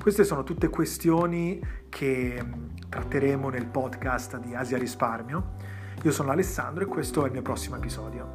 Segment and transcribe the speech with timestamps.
[0.00, 2.44] Queste sono tutte questioni che
[2.88, 5.72] tratteremo nel podcast di Asia Risparmio
[6.04, 8.34] io sono Alessandro e questo è il mio prossimo episodio.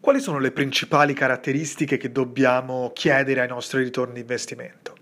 [0.00, 4.96] Quali sono le principali caratteristiche che dobbiamo chiedere ai nostri ritorni di investimento?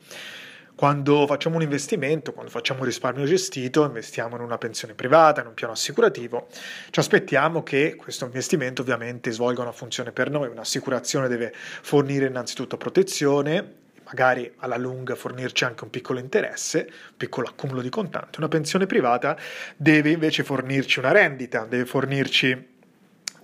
[0.82, 5.46] Quando facciamo un investimento, quando facciamo un risparmio gestito, investiamo in una pensione privata, in
[5.46, 6.48] un piano assicurativo,
[6.90, 10.48] ci aspettiamo che questo investimento ovviamente svolga una funzione per noi.
[10.48, 17.46] Un'assicurazione deve fornire innanzitutto protezione magari alla lunga fornirci anche un piccolo interesse, un piccolo
[17.46, 18.40] accumulo di contanti.
[18.40, 19.36] Una pensione privata
[19.76, 22.70] deve invece fornirci una rendita, deve fornirci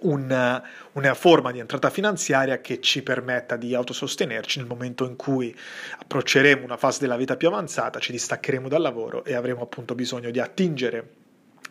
[0.03, 5.55] una, una, forma di entrata finanziaria che ci permetta di autosostenerci nel momento in cui
[5.99, 10.31] approcceremo una fase della vita più avanzata, ci distaccheremo dal lavoro e avremo appunto bisogno
[10.31, 11.18] di attingere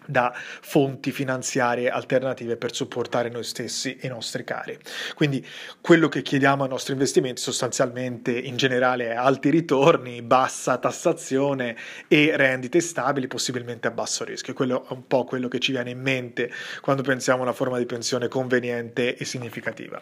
[0.08, 4.78] da fonti finanziarie alternative per supportare noi stessi e i nostri cari.
[5.16, 5.46] Quindi
[5.82, 11.76] quello che chiediamo ai nostri investimenti sostanzialmente in generale è alti ritorni, bassa tassazione
[12.08, 14.54] e rendite stabili, possibilmente a basso rischio.
[14.54, 17.78] Quello è un po' quello che ci viene in mente quando pensiamo a una forma
[17.78, 20.02] di pensione conveniente e significativa.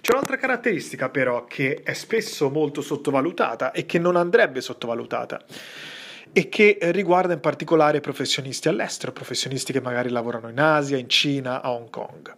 [0.00, 5.44] C'è un'altra caratteristica però che è spesso molto sottovalutata e che non andrebbe sottovalutata
[6.36, 11.62] e che riguarda in particolare professionisti all'estero, professionisti che magari lavorano in Asia, in Cina,
[11.62, 12.34] a Hong Kong.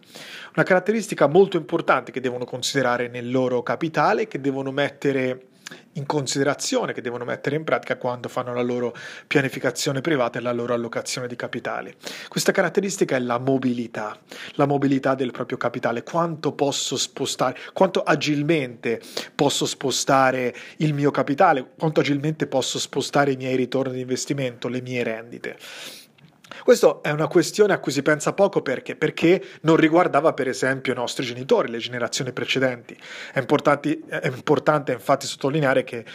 [0.55, 5.47] Una caratteristica molto importante che devono considerare nel loro capitale, che devono mettere
[5.93, 8.95] in considerazione che devono mettere in pratica quando fanno la loro
[9.27, 11.93] pianificazione privata e la loro allocazione di capitali.
[12.27, 14.17] Questa caratteristica è la mobilità,
[14.53, 19.01] la mobilità del proprio capitale, quanto posso spostare, quanto agilmente
[19.35, 24.81] posso spostare il mio capitale, quanto agilmente posso spostare i miei ritorni di investimento, le
[24.81, 25.57] mie rendite.
[26.63, 28.95] Questa è una questione a cui si pensa poco perché?
[28.95, 32.97] Perché non riguardava per esempio i nostri genitori, le generazioni precedenti.
[33.33, 36.05] È, è importante infatti sottolineare che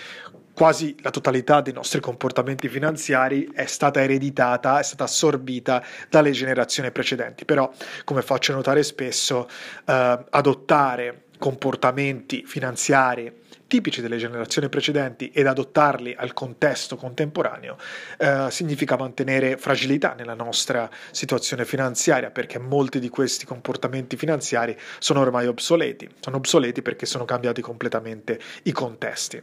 [0.55, 6.91] quasi la totalità dei nostri comportamenti finanziari è stata ereditata, è stata assorbita dalle generazioni
[6.93, 7.45] precedenti.
[7.45, 7.71] Però,
[8.05, 9.49] come faccio notare spesso,
[9.85, 17.77] eh, adottare comportamenti finanziari tipici delle generazioni precedenti ed adottarli al contesto contemporaneo
[18.19, 25.21] eh, significa mantenere fragilità nella nostra situazione finanziaria perché molti di questi comportamenti finanziari sono
[25.21, 29.43] ormai obsoleti, sono obsoleti perché sono cambiati completamente i contesti.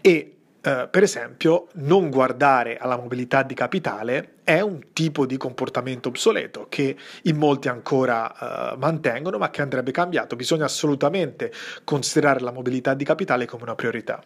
[0.00, 6.08] E eh, per esempio, non guardare alla mobilità di capitale è un tipo di comportamento
[6.08, 10.36] obsoleto che in molti ancora uh, mantengono, ma che andrebbe cambiato.
[10.36, 11.52] Bisogna assolutamente
[11.84, 14.22] considerare la mobilità di capitale come una priorità.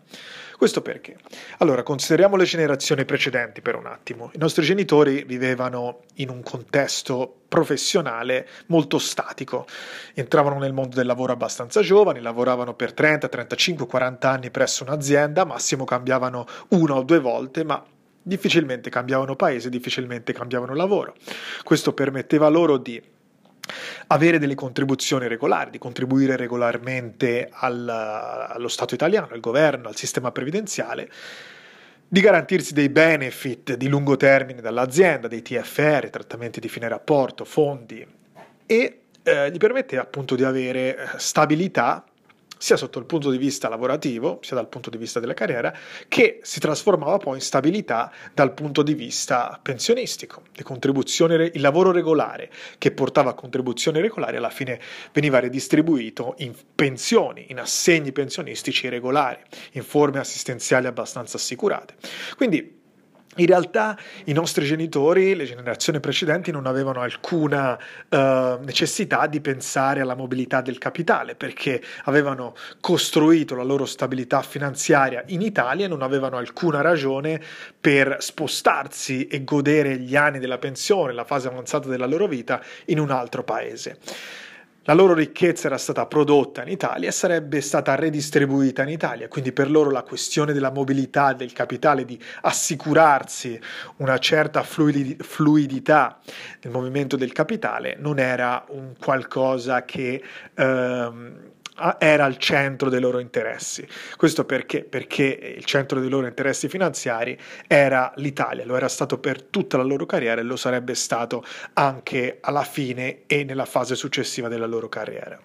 [0.57, 1.17] Questo perché?
[1.59, 4.31] Allora, consideriamo le generazioni precedenti per un attimo.
[4.35, 9.67] I nostri genitori vivevano in un contesto professionale molto statico.
[10.15, 15.45] Entravano nel mondo del lavoro abbastanza giovani, lavoravano per 30, 35, 40 anni presso un'azienda,
[15.45, 17.85] massimo cambiavano una o due volte, ma
[18.23, 21.15] difficilmente cambiavano paese, difficilmente cambiavano lavoro.
[21.63, 23.03] Questo permetteva loro di
[24.09, 30.31] avere delle contribuzioni regolari, di contribuire regolarmente al, allo Stato italiano, al governo, al sistema
[30.33, 31.11] previdenziale,
[32.07, 38.07] di garantirsi dei benefit di lungo termine dall'azienda, dei TFR, trattamenti di fine rapporto, fondi
[38.67, 42.05] e eh, gli permette appunto di avere eh, stabilità
[42.63, 46.39] sia sotto il punto di vista lavorativo, sia dal punto di vista della carriera, che
[46.43, 50.45] si trasformava poi in stabilità dal punto di vista pensionistico.
[50.55, 54.79] Il lavoro regolare che portava a contribuzioni regolari alla fine
[55.13, 59.41] veniva redistribuito in pensioni, in assegni pensionistici regolari,
[59.73, 61.97] in forme assistenziali abbastanza assicurate.
[62.37, 62.82] Quindi
[63.37, 68.17] in realtà i nostri genitori, le generazioni precedenti, non avevano alcuna uh,
[68.63, 75.41] necessità di pensare alla mobilità del capitale perché avevano costruito la loro stabilità finanziaria in
[75.41, 77.41] Italia e non avevano alcuna ragione
[77.81, 82.99] per spostarsi e godere gli anni della pensione, la fase avanzata della loro vita in
[82.99, 83.99] un altro paese.
[84.85, 89.53] La loro ricchezza era stata prodotta in Italia e sarebbe stata redistribuita in Italia, quindi
[89.53, 93.61] per loro la questione della mobilità del capitale, di assicurarsi
[93.97, 96.19] una certa fluidità
[96.63, 100.23] nel movimento del capitale, non era un qualcosa che
[100.55, 101.51] ehm,
[101.99, 103.87] era al centro dei loro interessi.
[104.17, 104.85] Questo perché?
[104.85, 109.83] Perché il centro dei loro interessi finanziari era l'Italia, lo era stato per tutta la
[109.83, 114.89] loro carriera e lo sarebbe stato anche alla fine e nella fase successiva della loro
[114.89, 115.39] carriera.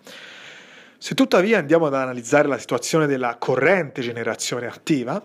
[1.00, 5.24] Se tuttavia andiamo ad analizzare la situazione della corrente generazione attiva,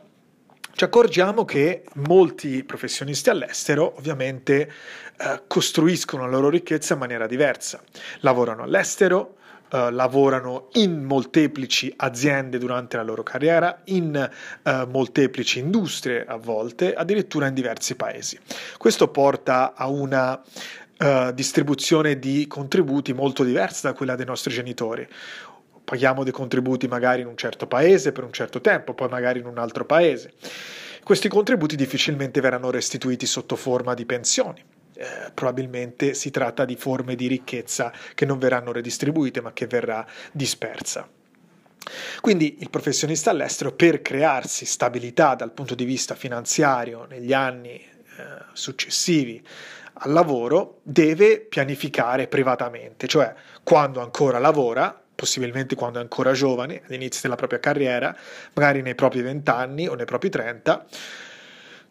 [0.75, 4.73] ci accorgiamo che molti professionisti all'estero ovviamente
[5.19, 7.83] eh, costruiscono la loro ricchezza in maniera diversa.
[8.21, 9.37] Lavorano all'estero,
[9.73, 14.31] Uh, lavorano in molteplici aziende durante la loro carriera, in
[14.65, 18.39] uh, molteplici industrie a volte, addirittura in diversi paesi.
[18.77, 25.09] Questo porta a una uh, distribuzione di contributi molto diversa da quella dei nostri genitori
[25.85, 29.47] paghiamo dei contributi magari in un certo paese per un certo tempo, poi magari in
[29.47, 30.33] un altro paese.
[31.03, 34.63] Questi contributi difficilmente verranno restituiti sotto forma di pensioni.
[35.03, 40.07] Eh, probabilmente si tratta di forme di ricchezza che non verranno redistribuite ma che verrà
[40.31, 41.09] dispersa.
[42.21, 47.85] Quindi il professionista all'estero per crearsi stabilità dal punto di vista finanziario negli anni eh,
[48.53, 49.45] successivi
[49.95, 53.35] al lavoro deve pianificare privatamente, cioè
[53.65, 58.17] quando ancora lavora possibilmente quando è ancora giovane, all'inizio della propria carriera,
[58.55, 60.87] magari nei propri 20 anni o nei propri 30,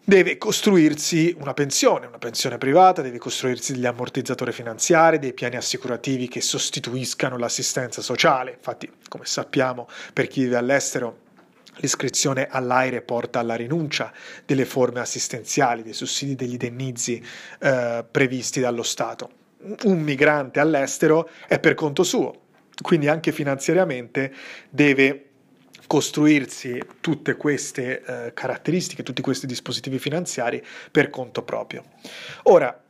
[0.03, 6.27] deve costruirsi una pensione, una pensione privata, deve costruirsi degli ammortizzatori finanziari, dei piani assicurativi
[6.27, 8.51] che sostituiscano l'assistenza sociale.
[8.53, 11.29] Infatti, come sappiamo, per chi vive all'estero,
[11.77, 14.11] l'iscrizione all'aire porta alla rinuncia
[14.45, 17.23] delle forme assistenziali, dei sussidi, degli indennizi
[17.59, 19.39] eh, previsti dallo Stato.
[19.83, 22.41] Un migrante all'estero è per conto suo,
[22.81, 24.33] quindi anche finanziariamente
[24.69, 25.30] deve
[25.91, 31.83] costruirsi tutte queste eh, caratteristiche, tutti questi dispositivi finanziari per conto proprio.
[32.43, 32.81] Ora,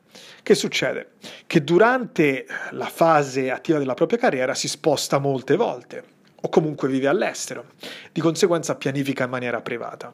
[0.44, 1.14] che succede?
[1.48, 6.04] Che durante la fase attiva della propria carriera si sposta molte volte
[6.44, 7.72] o comunque vive all'estero,
[8.12, 10.14] di conseguenza pianifica in maniera privata.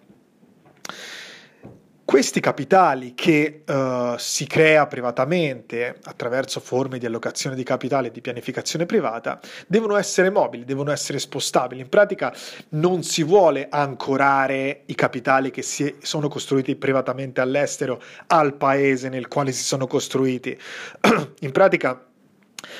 [2.07, 8.21] Questi capitali che uh, si crea privatamente attraverso forme di allocazione di capitale e di
[8.21, 11.81] pianificazione privata devono essere mobili, devono essere spostabili.
[11.81, 12.33] In pratica
[12.69, 19.27] non si vuole ancorare i capitali che si sono costruiti privatamente all'estero al paese nel
[19.27, 20.57] quale si sono costruiti.
[21.42, 22.06] In pratica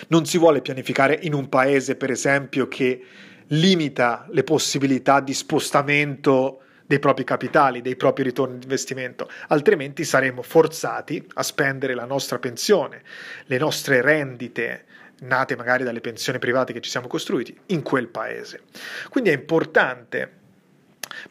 [0.08, 3.04] non si vuole pianificare in un paese, per esempio, che
[3.48, 10.42] limita le possibilità di spostamento dei propri capitali, dei propri ritorni di investimento, altrimenti saremo
[10.42, 13.04] forzati a spendere la nostra pensione,
[13.46, 14.86] le nostre rendite
[15.20, 18.62] nate magari dalle pensioni private che ci siamo costruiti in quel paese.
[19.10, 20.46] Quindi è importante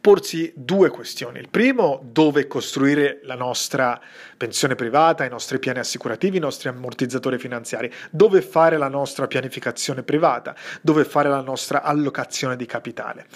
[0.00, 1.38] porsi due questioni.
[1.38, 4.00] Il primo, dove costruire la nostra
[4.36, 10.02] pensione privata, i nostri piani assicurativi, i nostri ammortizzatori finanziari, dove fare la nostra pianificazione
[10.02, 13.26] privata, dove fare la nostra allocazione di capitale.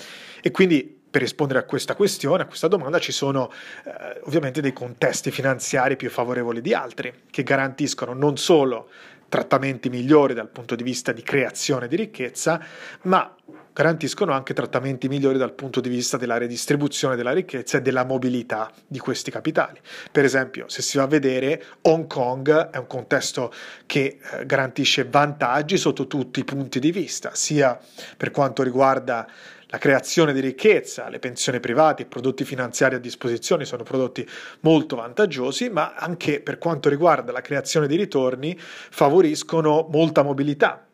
[0.43, 3.51] E quindi per rispondere a questa questione, a questa domanda, ci sono
[3.85, 8.89] eh, ovviamente dei contesti finanziari più favorevoli di altri, che garantiscono non solo
[9.29, 12.61] trattamenti migliori dal punto di vista di creazione di ricchezza,
[13.03, 13.35] ma
[13.73, 18.71] garantiscono anche trattamenti migliori dal punto di vista della redistribuzione della ricchezza e della mobilità
[18.87, 19.81] di questi capitali.
[20.11, 23.53] Per esempio, se si va a vedere, Hong Kong è un contesto
[23.87, 27.79] che eh, garantisce vantaggi sotto tutti i punti di vista, sia
[28.17, 29.27] per quanto riguarda
[29.71, 34.29] la creazione di ricchezza, le pensioni private, i prodotti finanziari a disposizione sono prodotti
[34.61, 40.85] molto vantaggiosi, ma anche per quanto riguarda la creazione di ritorni favoriscono molta mobilità,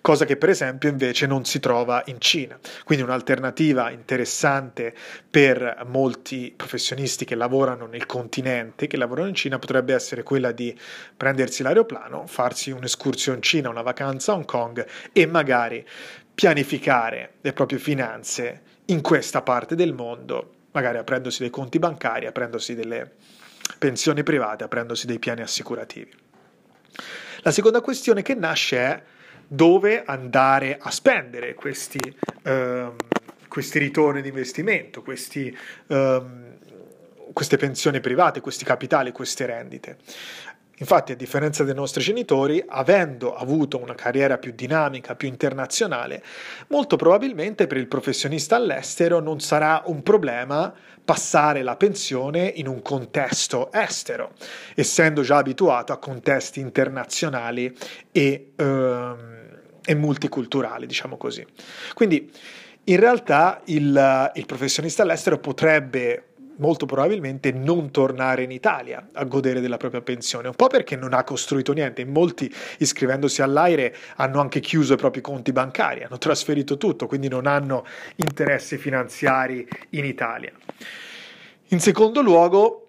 [0.00, 2.58] cosa che per esempio invece non si trova in Cina.
[2.82, 4.92] Quindi un'alternativa interessante
[5.30, 10.76] per molti professionisti che lavorano nel continente, che lavorano in Cina, potrebbe essere quella di
[11.16, 15.86] prendersi l'aeroplano, farsi un'escursione in Cina, una vacanza a Hong Kong e magari
[16.34, 22.74] pianificare le proprie finanze in questa parte del mondo, magari aprendosi dei conti bancari, aprendosi
[22.74, 23.10] delle
[23.78, 26.12] pensioni private, aprendosi dei piani assicurativi.
[27.42, 29.02] La seconda questione che nasce è
[29.46, 32.00] dove andare a spendere questi,
[32.42, 32.96] ehm,
[33.48, 35.56] questi ritorni di investimento, questi,
[35.88, 36.58] ehm,
[37.32, 39.98] queste pensioni private, questi capitali, queste rendite.
[40.78, 46.22] Infatti, a differenza dei nostri genitori, avendo avuto una carriera più dinamica, più internazionale,
[46.68, 50.72] molto probabilmente per il professionista all'estero non sarà un problema
[51.04, 54.32] passare la pensione in un contesto estero,
[54.74, 57.76] essendo già abituato a contesti internazionali
[58.10, 59.34] e ehm,
[59.84, 61.46] e multiculturali, diciamo così.
[61.92, 62.30] Quindi
[62.84, 69.60] in realtà il, il professionista all'estero potrebbe molto probabilmente non tornare in Italia a godere
[69.60, 74.40] della propria pensione, un po' perché non ha costruito niente, in molti iscrivendosi all'aire hanno
[74.40, 77.84] anche chiuso i propri conti bancari, hanno trasferito tutto, quindi non hanno
[78.16, 80.52] interessi finanziari in Italia.
[81.68, 82.88] In secondo luogo,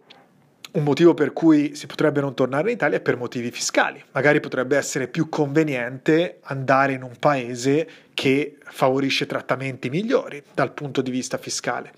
[0.75, 4.03] un motivo per cui si potrebbe non tornare in Italia è per motivi fiscali.
[4.11, 11.03] Magari potrebbe essere più conveniente andare in un paese che favorisce trattamenti migliori dal punto
[11.03, 11.91] di vista fiscale,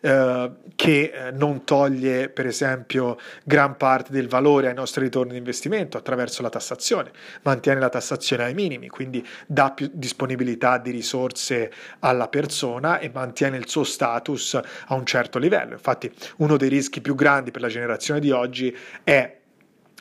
[0.00, 5.38] eh, che eh, non toglie per esempio gran parte del valore ai nostri ritorni di
[5.38, 11.70] investimento attraverso la tassazione, mantiene la tassazione ai minimi, quindi dà più disponibilità di risorse
[12.00, 15.74] alla persona e mantiene il suo status a un certo livello.
[15.74, 19.37] Infatti uno dei rischi più grandi per la generazione di oggi è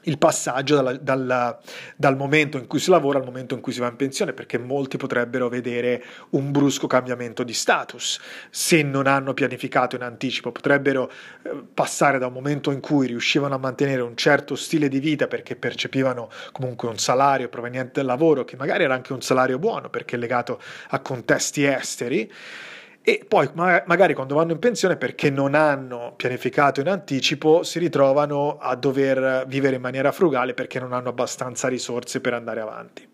[0.07, 1.57] il passaggio dal, dal,
[1.95, 4.57] dal, momento in cui si lavora al momento in cui si va in pensione, perché
[4.57, 8.19] molti potrebbero vedere un brusco cambiamento di status.
[8.49, 11.11] Se non hanno pianificato in anticipo, potrebbero
[11.43, 15.27] eh, passare da un momento in cui riuscivano a mantenere un certo stile di vita
[15.27, 19.89] perché percepivano comunque un salario proveniente dal lavoro, che magari era anche un salario buono
[19.89, 20.59] perché è legato
[20.89, 22.31] a contesti esteri
[23.09, 28.57] e poi magari quando vanno in pensione perché non hanno pianificato in anticipo si ritrovano
[28.59, 33.07] a dover vivere in maniera frugale perché non hanno abbastanza risorse per andare avanti.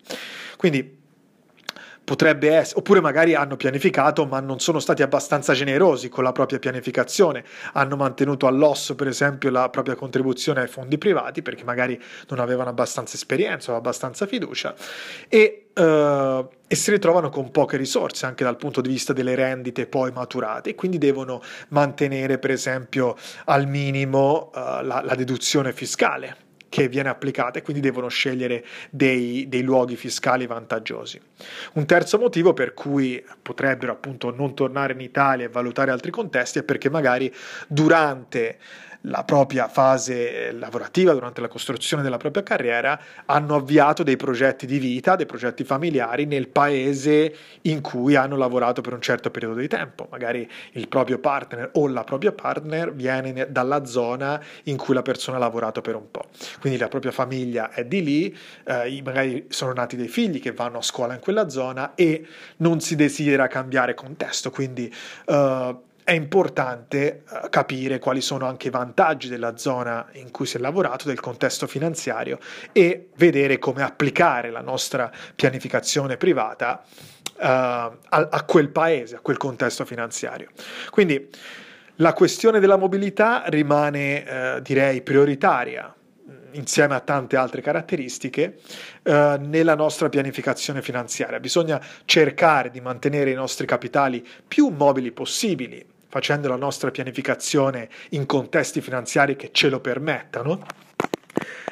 [0.56, 1.02] Quindi
[2.04, 6.58] potrebbe essere, oppure magari hanno pianificato ma non sono stati abbastanza generosi con la propria
[6.58, 12.38] pianificazione, hanno mantenuto all'osso per esempio la propria contribuzione ai fondi privati perché magari non
[12.40, 14.74] avevano abbastanza esperienza o abbastanza fiducia.
[15.28, 19.86] E, uh, e si ritrovano con poche risorse anche dal punto di vista delle rendite
[19.86, 20.70] poi maturate.
[20.70, 26.43] E quindi devono mantenere per esempio al minimo uh, la, la deduzione fiscale
[26.74, 31.20] che viene applicata e quindi devono scegliere dei, dei, luoghi fiscali vantaggiosi.
[31.74, 36.58] Un terzo motivo per cui potrebbero appunto non tornare in Italia e valutare altri contesti
[36.58, 37.32] è perché magari
[37.68, 38.58] durante
[39.06, 44.78] la propria fase lavorativa, durante la costruzione della propria carriera, hanno avviato dei progetti di
[44.78, 49.68] vita, dei progetti familiari nel paese in cui hanno lavorato per un certo periodo di
[49.68, 50.08] tempo.
[50.10, 55.36] Magari il proprio partner o la propria partner viene dalla zona in cui la persona
[55.36, 56.24] ha lavorato per un po'.
[56.60, 60.78] Quindi la propria famiglia è di lì, eh, magari sono nati dei figli che vanno
[60.78, 62.26] a scuola in quella zona e
[62.58, 64.50] non si desidera cambiare contesto.
[64.50, 64.92] Quindi
[65.26, 70.58] eh, è importante eh, capire quali sono anche i vantaggi della zona in cui si
[70.58, 72.38] è lavorato, del contesto finanziario
[72.72, 79.38] e vedere come applicare la nostra pianificazione privata uh, a, a, quel paese, a quel
[79.38, 80.50] contesto finanziario.
[80.90, 81.30] Quindi
[81.96, 85.94] la questione della mobilità rimane, uh, direi, prioritaria
[86.54, 88.60] insieme a tante altre caratteristiche,
[89.02, 91.40] eh, nella nostra pianificazione finanziaria.
[91.40, 95.84] Bisogna cercare di mantenere i nostri capitali più mobili possibili,
[96.14, 100.64] facendo la nostra pianificazione in contesti finanziari che ce lo permettano,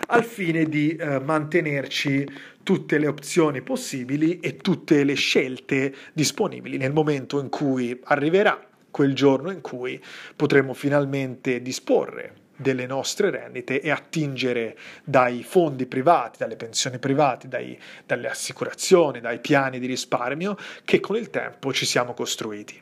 [0.08, 2.28] al fine di eh, mantenerci
[2.64, 9.14] tutte le opzioni possibili e tutte le scelte disponibili nel momento in cui arriverà quel
[9.14, 10.02] giorno in cui
[10.34, 17.78] potremo finalmente disporre delle nostre rendite e attingere dai fondi privati, dalle pensioni private, dai,
[18.04, 22.81] dalle assicurazioni, dai piani di risparmio che con il tempo ci siamo costruiti.